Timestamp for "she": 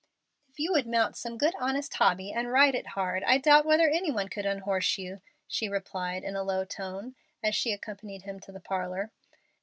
5.47-5.69, 7.53-7.71